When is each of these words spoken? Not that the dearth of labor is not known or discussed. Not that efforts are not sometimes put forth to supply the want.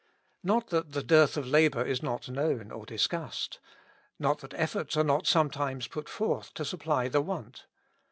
Not 0.41 0.69
that 0.69 0.93
the 0.93 1.03
dearth 1.03 1.37
of 1.37 1.45
labor 1.45 1.85
is 1.85 2.01
not 2.01 2.27
known 2.27 2.71
or 2.71 2.87
discussed. 2.87 3.59
Not 4.17 4.39
that 4.39 4.55
efforts 4.55 4.97
are 4.97 5.03
not 5.03 5.27
sometimes 5.27 5.85
put 5.85 6.09
forth 6.09 6.55
to 6.55 6.65
supply 6.65 7.07
the 7.07 7.21
want. 7.21 7.67